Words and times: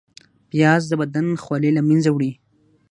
پیاز 0.49 0.81
د 0.87 0.93
بدن 1.01 1.27
خولې 1.43 1.69
له 1.77 1.81
منځه 1.87 2.09
وړي 2.11 2.31